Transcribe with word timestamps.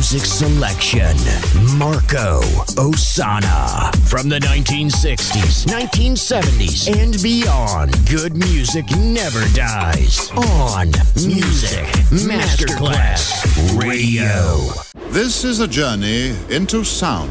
Music 0.00 0.24
selection, 0.24 1.14
Marco 1.76 2.40
Ossanna. 2.80 3.94
From 4.08 4.30
the 4.30 4.38
1960s, 4.38 5.66
1970s, 5.66 6.88
and 6.88 7.22
beyond, 7.22 7.94
good 8.08 8.34
music 8.34 8.86
never 8.96 9.46
dies. 9.52 10.30
On 10.30 10.86
Music 11.16 11.84
Masterclass 12.08 13.44
Radio. 13.78 14.72
This 15.10 15.44
is 15.44 15.60
a 15.60 15.68
journey 15.68 16.34
into 16.48 16.82
sound. 16.82 17.30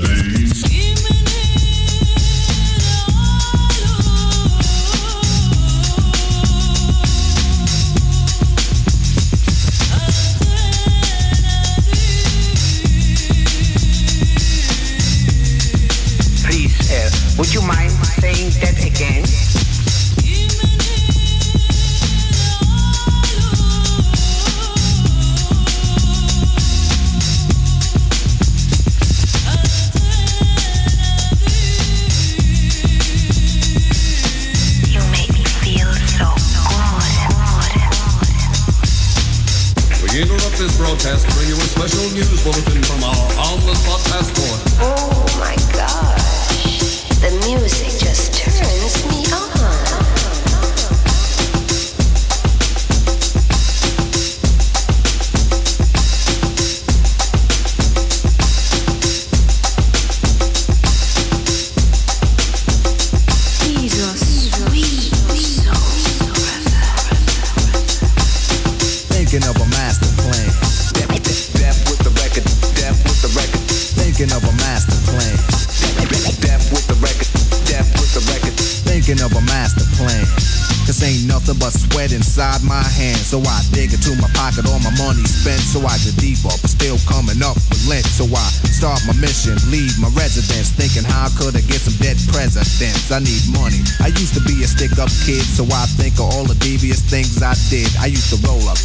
leave 89.67 89.97
my 89.99 90.09
residence. 90.13 90.71
Thinking 90.71 91.03
how 91.03 91.27
could 91.35 91.55
I 91.55 91.61
get 91.65 91.81
some 91.81 91.97
dead 91.99 92.17
presidents? 92.29 93.11
I 93.11 93.19
need 93.19 93.43
money. 93.51 93.81
I 93.99 94.13
used 94.13 94.33
to 94.35 94.43
be 94.43 94.63
a 94.63 94.67
stick 94.67 94.95
up 94.99 95.09
kid, 95.25 95.43
so 95.43 95.65
I 95.67 95.85
think 95.97 96.15
of 96.19 96.31
all 96.31 96.45
the 96.45 96.55
devious 96.59 97.01
things 97.01 97.41
I 97.41 97.55
did. 97.69 97.89
I 97.99 98.07
used 98.07 98.29
to 98.31 98.37
roll 98.47 98.63
up, 98.69 98.79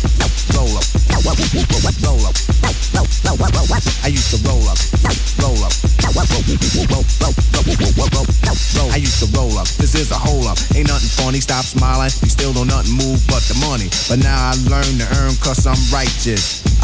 roll 0.56 0.72
up, 0.74 0.86
roll 1.12 1.28
up, 1.30 1.96
roll 2.02 2.22
up. 2.26 2.36
I 4.02 4.08
used 4.08 4.30
to 4.30 4.38
roll 4.48 4.62
up, 4.66 4.78
roll 5.42 5.60
up, 5.62 5.72
roll. 8.78 8.90
I 8.92 8.96
used 8.96 9.20
to 9.20 9.26
roll 9.36 9.58
up. 9.58 9.68
This 9.78 9.94
is 9.94 10.10
a 10.10 10.18
hole 10.18 10.46
up. 10.48 10.58
Ain't 10.74 10.88
nothing 10.88 11.08
funny. 11.08 11.40
Stop 11.40 11.64
smiling. 11.64 12.10
You 12.22 12.28
still 12.28 12.52
don't 12.52 12.68
nothing 12.68 12.92
move 12.92 13.20
but 13.26 13.42
the 13.46 13.54
money. 13.66 13.88
But 14.08 14.24
now 14.24 14.50
I 14.50 14.54
learn 14.68 14.98
to 14.98 15.06
earn 15.20 15.34
cause 15.42 15.66
I'm 15.66 15.78
righteous. 15.92 16.65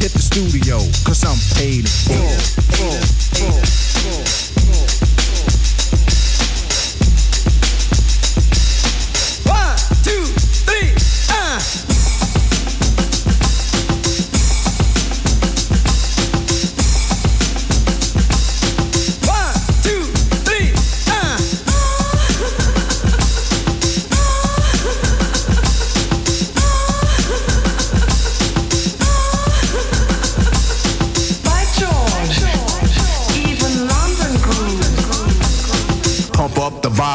hit 0.00 0.12
the 0.12 0.18
studio, 0.18 0.78
cause 1.04 1.24
I'm 1.24 1.36
paid 1.56 1.84
in 2.08 2.24
full. 3.36 4.59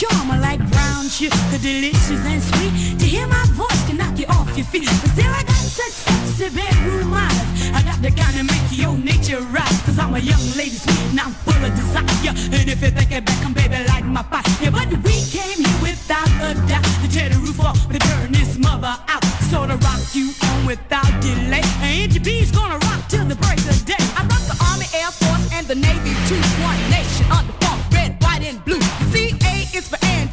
charmer 0.00 0.40
like 0.40 0.60
brown 0.70 1.06
sugar, 1.08 1.36
delicious 1.60 2.24
and 2.24 2.42
sweet. 2.42 2.98
To 3.00 3.04
hear 3.04 3.26
my 3.26 3.44
voice 3.52 3.80
can 3.86 3.98
knock 3.98 4.18
you 4.18 4.24
off 4.32 4.48
your 4.56 4.64
feet. 4.64 4.88
But 4.88 5.10
still 5.12 5.28
I 5.28 5.42
got 5.44 5.60
such 5.60 5.92
sexy 5.92 6.48
bedroom 6.56 7.12
eyes. 7.12 7.48
I 7.76 7.82
got 7.84 8.00
the 8.00 8.10
kind 8.10 8.34
of 8.40 8.46
make 8.48 8.68
your 8.72 8.96
nature 8.96 9.42
rise. 9.52 9.78
Cause 9.84 9.98
I'm 9.98 10.14
a 10.14 10.18
young 10.18 10.40
lady 10.56 10.80
sweet 10.80 11.04
and 11.12 11.20
I'm 11.20 11.32
full 11.44 11.60
of 11.60 11.72
desire. 11.76 12.32
And 12.56 12.66
if 12.72 12.80
you 12.80 12.90
think 12.96 13.12
it 13.12 13.26
back, 13.26 13.44
I'm 13.44 13.52
baby 13.52 13.76
like 13.92 14.06
my 14.06 14.22
fire. 14.22 14.42
Yeah, 14.62 14.70
but 14.70 14.88
we 15.04 15.16
came 15.36 15.60
here 15.60 15.78
without 15.84 16.32
a 16.48 16.56
doubt. 16.64 16.88
To 17.04 17.06
tear 17.12 17.28
the 17.28 17.36
roof 17.36 17.60
off, 17.60 17.76
to 17.92 17.98
turn 17.98 18.32
this 18.32 18.56
mother 18.56 18.96
out. 19.12 19.24
So 19.52 19.66
to 19.66 19.76
rock 19.84 20.00
you 20.14 20.32
on 20.48 20.64
without 20.64 21.12
delay. 21.20 21.64
And 21.84 22.08
your 22.14 22.24
bees 22.24 22.50
gonna 22.50 22.80
rock 22.88 23.00
till 23.12 23.26
the 23.26 23.36
break 23.36 23.60
of 23.68 23.84
day. 23.84 24.00
I 24.16 24.24
rock 24.32 24.44
the 24.48 24.56
Army, 24.72 24.88
Air 24.96 25.12
Force, 25.12 25.44
and 25.52 25.66
the 25.68 25.74
Navy 25.76 26.19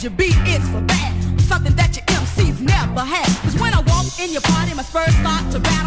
your 0.08 0.16
beat 0.16 0.38
is 0.48 0.64
for 0.70 0.80
bad, 0.82 1.14
Something 1.42 1.76
that 1.76 1.98
your 1.98 2.06
MCs 2.06 2.62
never 2.62 3.02
had. 3.02 3.28
Cause 3.44 3.60
when 3.60 3.74
I 3.74 3.82
walk 3.82 4.06
in 4.20 4.32
your 4.32 4.42
party, 4.42 4.74
my 4.74 4.84
spurs 4.84 5.14
start 5.16 5.52
to 5.52 5.60
rattle. 5.60 5.87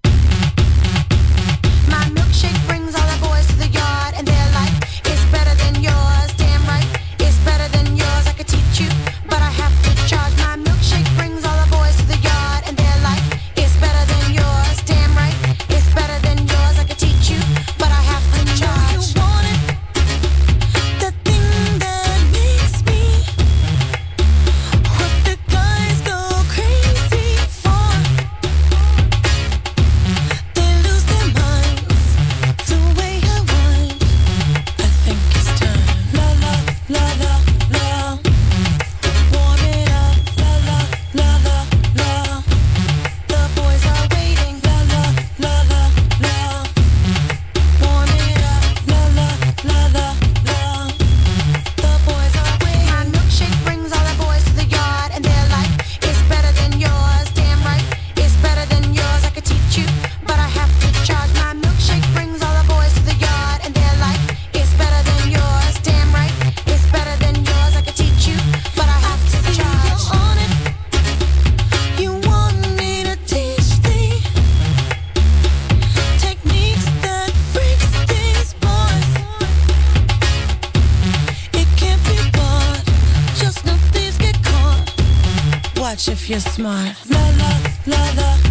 you're 86.31 86.39
smart. 86.39 86.95
La 87.09 87.19
la 87.19 87.49
la 87.87 88.11
la. 88.15 88.50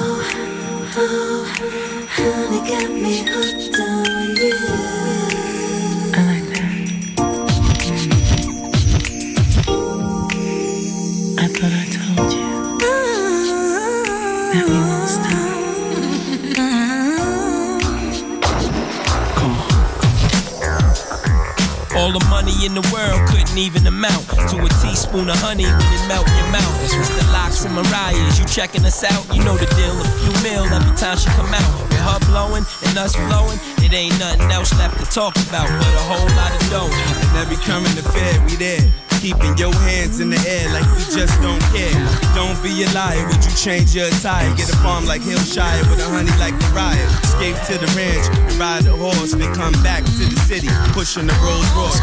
All 21.95 22.11
the 22.11 22.23
money 22.29 22.55
in 22.65 22.73
the 22.73 22.85
world 22.93 23.19
couldn't 23.27 23.57
even 23.57 23.85
amount 23.85 24.23
to 24.47 24.55
a 24.55 24.69
teaspoon 24.79 25.27
of 25.29 25.35
honey 25.43 25.67
when 25.67 25.91
it 25.91 26.03
melt 26.07 26.23
in 26.23 26.35
your 26.39 26.51
mouth. 26.51 26.75
It's 26.83 27.09
the 27.11 27.25
LOX 27.35 27.65
and 27.65 27.75
Mariah's. 27.75 28.39
You 28.39 28.45
checking 28.45 28.85
us 28.85 29.03
out? 29.03 29.27
You 29.35 29.43
know 29.43 29.57
the 29.57 29.67
deal. 29.75 29.95
A 29.99 30.07
few 30.23 30.31
mil 30.39 30.63
every 30.71 30.95
time 30.95 31.17
she 31.17 31.27
come 31.35 31.51
out. 31.51 31.71
With 31.91 31.99
her 31.99 32.19
blowing 32.31 32.63
and 32.87 32.97
us 32.97 33.15
flowing, 33.15 33.59
it 33.83 33.91
ain't 33.91 34.17
nothing 34.19 34.49
else 34.51 34.71
left 34.79 35.03
to 35.03 35.05
talk 35.11 35.35
about 35.47 35.67
but 35.67 35.93
a 35.93 36.03
whole 36.07 36.31
lot 36.39 36.55
of 36.55 36.63
dough. 36.71 36.87
And 36.87 37.37
every 37.37 37.59
coming 37.67 37.91
to 37.99 38.03
Fed, 38.03 38.39
we 38.47 38.55
there. 38.55 39.10
Keeping 39.21 39.55
your 39.55 39.73
hands 39.85 40.19
in 40.19 40.31
the 40.31 40.41
air 40.49 40.67
like 40.73 40.81
we 40.97 41.05
just 41.13 41.39
don't 41.45 41.61
care. 41.69 41.93
Don't 42.33 42.57
be 42.63 42.73
a 42.81 42.89
liar, 42.89 43.21
would 43.27 43.45
you 43.45 43.53
change 43.53 43.93
your 43.93 44.07
attire? 44.07 44.49
Get 44.55 44.73
a 44.73 44.77
farm 44.77 45.05
like 45.05 45.21
Hillshire 45.21 45.85
with 45.91 46.01
a 46.01 46.09
honey 46.09 46.33
like 46.41 46.57
Mariah. 46.73 47.05
Escape 47.21 47.55
to 47.69 47.77
the 47.77 47.85
ranch 47.93 48.25
and 48.35 48.57
ride 48.57 48.87
a 48.87 48.95
horse, 48.97 49.33
then 49.33 49.53
come 49.53 49.73
back 49.83 50.03
to 50.17 50.25
the 50.25 50.39
city, 50.49 50.69
pushing 50.97 51.27
the 51.27 51.37
Rolls 51.45 51.69
Royce. 51.77 52.01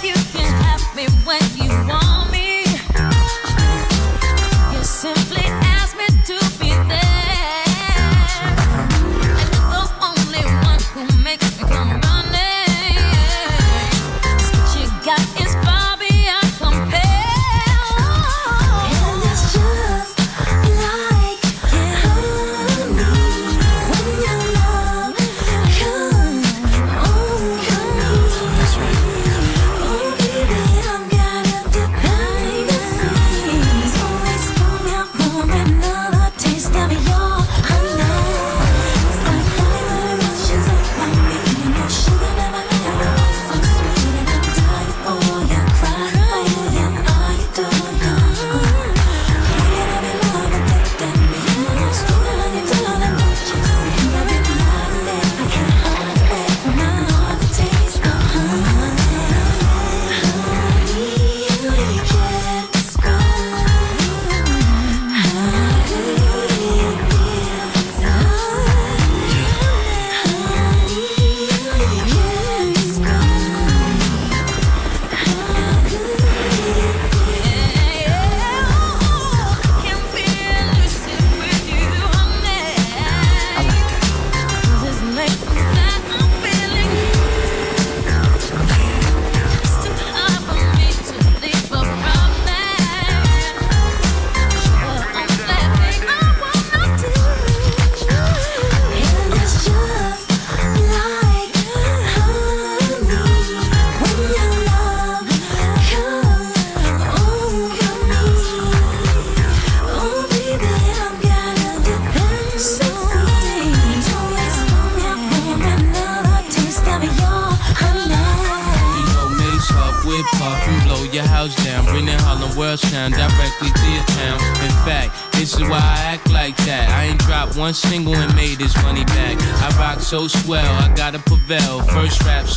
You 0.00 0.14
can 0.32 0.48
have 0.62 0.80
me 0.96 1.04
when 1.26 1.42
you 1.60 1.68
want 1.86 2.27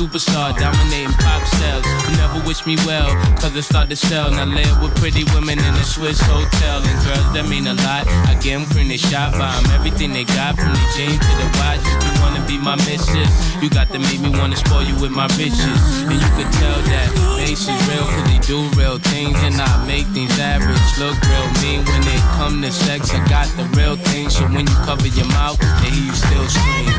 superstar, 0.01 0.57
dominating 0.57 1.13
pop 1.21 1.45
sales. 1.61 1.85
You 2.09 2.17
never 2.17 2.41
wish 2.47 2.65
me 2.65 2.75
well, 2.89 3.05
cause 3.37 3.55
I 3.55 3.61
start 3.61 3.87
to 3.89 3.95
sell. 3.95 4.31
Now 4.31 4.45
live 4.45 4.81
with 4.81 4.95
pretty 4.95 5.23
women 5.29 5.59
in 5.59 5.73
a 5.77 5.85
Swiss 5.85 6.19
hotel. 6.19 6.81
And 6.81 6.97
girls 7.05 7.29
that 7.37 7.45
mean 7.47 7.67
a 7.67 7.75
lot. 7.85 8.09
I 8.25 8.33
get 8.41 8.65
them 8.65 8.87
they 8.89 8.97
shot 8.97 9.37
by 9.37 9.53
'em. 9.53 9.65
Everything 9.77 10.11
they 10.11 10.23
got 10.23 10.57
from 10.57 10.73
the 10.73 10.85
jeans 10.97 11.21
to 11.21 11.33
the 11.37 11.49
watch. 11.61 11.85
If 11.85 12.01
you 12.01 12.13
wanna 12.21 12.41
be 12.49 12.57
my 12.57 12.75
missus, 12.87 13.29
you 13.61 13.69
got 13.69 13.93
to 13.93 13.99
make 13.99 14.19
me 14.25 14.29
wanna 14.29 14.57
spoil 14.57 14.81
you 14.81 14.95
with 14.95 15.11
my 15.11 15.27
riches. 15.37 15.77
And 16.09 16.17
you 16.17 16.29
could 16.33 16.51
tell 16.57 16.79
that 16.91 17.07
Mase 17.37 17.69
is 17.69 17.81
real, 17.89 18.05
cause 18.09 18.25
they 18.25 18.39
do 18.41 18.57
real 18.73 18.97
things. 19.13 19.37
And 19.45 19.61
I 19.61 19.85
make 19.85 20.07
things 20.17 20.33
average 20.39 20.89
look 20.97 21.17
real 21.29 21.47
mean. 21.61 21.85
When 21.85 22.01
it 22.09 22.23
come 22.37 22.61
to 22.63 22.71
sex, 22.71 23.13
I 23.13 23.21
got 23.29 23.47
the 23.53 23.65
real 23.77 23.97
thing. 24.09 24.31
So 24.31 24.49
when 24.49 24.65
you 24.65 24.77
cover 24.81 25.07
your 25.19 25.29
mouth, 25.37 25.59
they 25.81 25.93
hear 25.93 26.05
you 26.09 26.15
still 26.25 26.47
scream. 26.49 26.89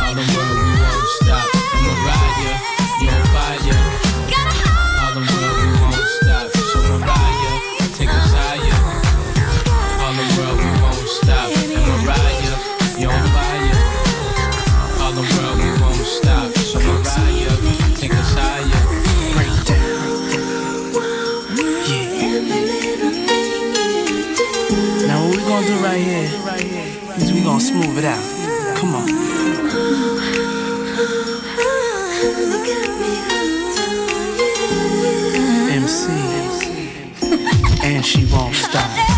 All 0.00 0.14
the 0.16 0.24
world, 0.32 0.56
we 0.64 0.72
won't 0.80 1.08
stop. 1.20 1.67
Gonna 27.48 27.60
smooth 27.60 27.96
it 27.96 28.04
out. 28.04 28.76
Come 28.76 28.94
on. 28.94 29.08
MC, 35.70 36.08
and 37.82 38.04
she 38.04 38.24
won't 38.26 38.54
stop. 38.54 39.17